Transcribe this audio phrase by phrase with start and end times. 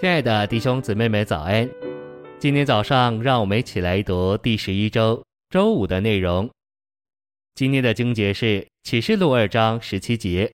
[0.00, 1.68] 亲爱的弟兄姊妹们，早安！
[2.38, 6.48] 今天早上，让我们一起来读第十一周周五的内容。
[7.54, 10.50] 今天的经节是启示录二章十七节：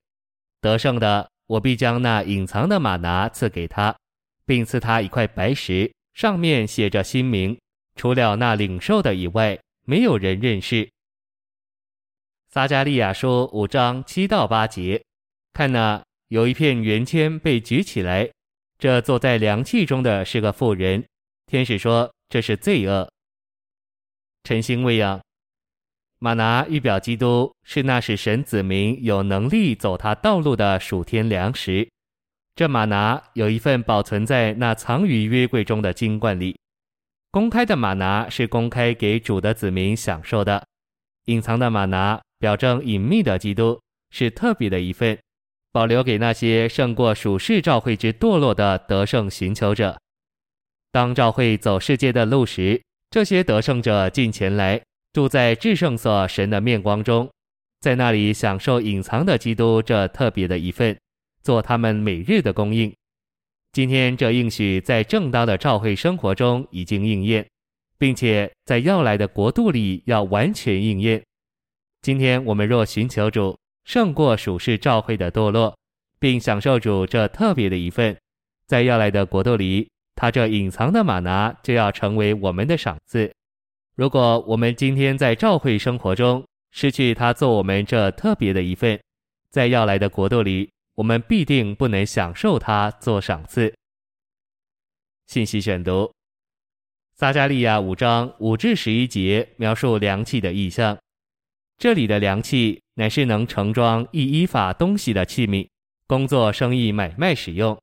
[0.61, 3.97] 得胜的，我必将那隐藏的马拿赐给他，
[4.45, 7.57] 并赐他一块白石，上面写着新名，
[7.95, 10.91] 除了那领受的以外，没有人认识。
[12.49, 15.01] 撒迦利亚书五章七到八节：
[15.53, 18.29] 看哪，有一片圆圈被举起来。
[18.79, 21.05] 这坐在凉气中的是个妇人，
[21.47, 23.11] 天使说这是罪恶。
[24.45, 25.21] 晨星喂养，
[26.19, 31.89] 吗哪预表基督，是那使神子民有能力走他道路的属天粮食。
[32.55, 36.59] 这吗哪有一份保存在那藏于约柜中的金罐里。
[37.31, 40.67] 公开的吗哪是公开给主的子民享受的，
[41.27, 45.19] 隐藏的吗哪表征隐秘的基督，是特别的一份。
[45.77, 50.01] 保留给那些胜过属世教会之堕落的得胜寻求者。
[50.91, 54.81] 当教会走世界的路时，这些得胜者进前来，
[55.13, 57.31] 住在至圣所神的面光中，
[57.81, 60.99] 在那里享受隐藏的基督这特别的一份，
[61.43, 62.91] 做他们每日的供应。
[63.73, 67.47] 今天这应许在正当的教会生活中已经应验，
[67.99, 71.23] 并且在要来的国度里要完全应验。
[72.01, 73.55] 今天我们若寻求主，
[73.87, 75.75] 胜过属世教会的堕落，
[76.19, 78.15] 并享受主这特别的一份，
[78.67, 83.33] 在要来的国度里，他这隐藏的马拿就要成为我们的赏赐。
[83.95, 89.01] 如果我们今天在教会生活中失去他做我们这特别的一份，
[89.51, 93.73] 在要来的国度里，我们必定不能享受他做赏赐。
[95.29, 96.13] 信息选读：
[97.15, 100.99] 撒迦利亚五章五至十一节描述量器的意象，
[101.79, 102.83] 这里的量器。
[102.99, 105.69] 乃是能盛装一伊法东西的器皿，
[106.07, 107.79] 工作、生意、买卖使用。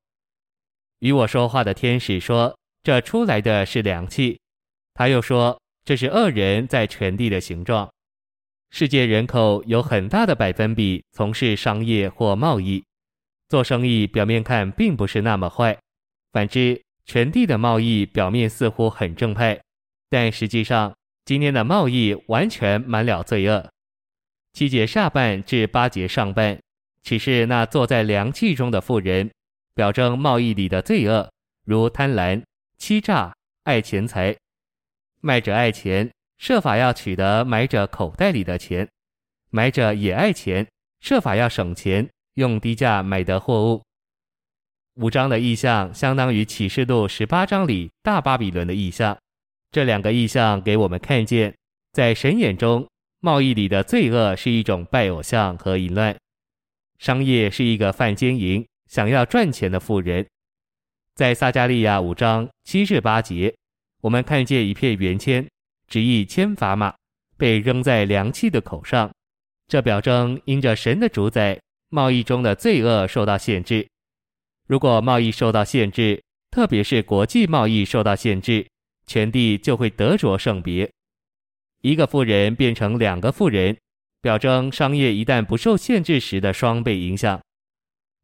[1.02, 4.40] 与我说话的天使说：“这出来的是量器。”
[4.96, 7.88] 他又说：“这是恶人在全地的形状。
[8.72, 12.84] 世界人口有很大的百分比从事商业或贸易，
[13.50, 15.78] 做生意表面看并不是那么坏。
[16.32, 19.62] 反之，全地的贸易表面似乎很正派，
[20.10, 20.92] 但实际上
[21.24, 23.70] 今天的贸易完全满了罪恶。”
[24.54, 26.60] 七节下半至八节上半，
[27.02, 29.32] 启示那坐在凉气中的妇人，
[29.74, 31.28] 表征贸易里的罪恶，
[31.66, 32.40] 如贪婪、
[32.78, 34.36] 欺诈、爱钱财。
[35.22, 38.86] 卖者爱钱，设法要取得买者口袋里的钱；
[39.50, 40.68] 买者也爱钱，
[41.00, 43.82] 设法要省钱，用低价买得货物。
[44.98, 49.18] 五章的意象相当于启示录十八章里大巴比伦的意象。
[49.72, 51.56] 这两个意象给我们看见，
[51.92, 52.88] 在神眼中。
[53.26, 56.14] 贸易里的罪恶是一种拜偶像和淫乱，
[57.00, 60.28] 商业是一个犯奸淫、想要赚钱的富人。
[61.16, 63.56] 在撒迦利亚五章七至八节，
[64.02, 65.48] 我们看见一片圆签，
[65.88, 66.94] 直译签砝码，
[67.38, 69.10] 被扔在凉气的口上，
[69.70, 71.58] 这表征因着神的主宰，
[71.88, 73.88] 贸易中的罪恶受到限制。
[74.68, 78.68] 如果贸易受到限制，特别是国际贸易受到限制，
[79.08, 80.92] 全地就会得着圣别。
[81.84, 83.78] 一个富人变成两个富人，
[84.22, 87.42] 表征商业一旦不受限制时的双倍影响。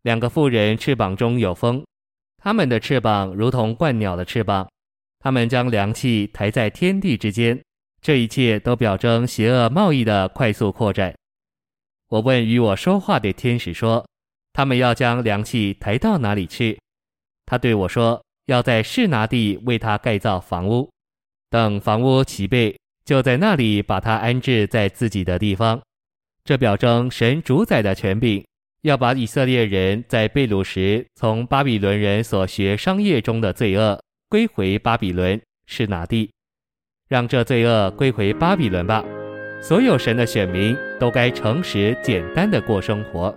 [0.03, 1.85] 两个富人翅膀中有风，
[2.37, 4.65] 他们的翅膀如同鹳鸟的翅膀，
[5.19, 7.61] 他们将凉气抬在天地之间。
[8.01, 11.13] 这一切都表征邪恶贸易的快速扩展。
[12.07, 14.07] 我问与我说话的天使说
[14.53, 16.79] ：“他们要将凉气抬到哪里去？”
[17.45, 20.89] 他对我说：“要在示拿地为他盖造房屋，
[21.49, 22.73] 等房屋齐备。”
[23.09, 25.81] 就在那里把他安置在自己的地方，
[26.45, 28.45] 这表征神主宰的权柄，
[28.83, 33.99] 要把以色列人在被掳时从巴比伦人所学商业中的罪恶
[34.29, 36.29] 归回巴比伦是哪地，
[37.07, 39.03] 让这罪恶归回巴比伦吧。
[39.59, 43.35] 所有神的选民都该诚实简单的过生活。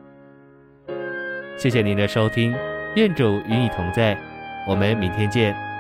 [1.56, 2.54] 谢谢您的收听，
[2.94, 4.20] 愿主与你同在，
[4.68, 5.71] 我们明天见。